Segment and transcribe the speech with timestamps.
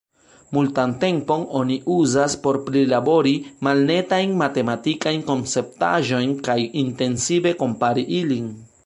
[0.57, 3.33] Multan tempon oni uzas por prilabori
[3.67, 8.51] malnetajn matematikajn konceptaĵojn kaj intensive kompari ilin.